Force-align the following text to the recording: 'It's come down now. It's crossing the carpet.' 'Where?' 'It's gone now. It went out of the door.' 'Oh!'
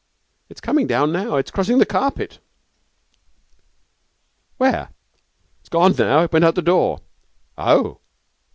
'It's 0.49 0.59
come 0.59 0.87
down 0.87 1.11
now. 1.11 1.35
It's 1.35 1.51
crossing 1.51 1.77
the 1.77 1.85
carpet.' 1.85 2.39
'Where?' 4.57 4.89
'It's 5.59 5.69
gone 5.69 5.93
now. 5.95 6.23
It 6.23 6.33
went 6.33 6.43
out 6.43 6.49
of 6.49 6.55
the 6.55 6.61
door.' 6.63 7.01
'Oh!' 7.55 7.99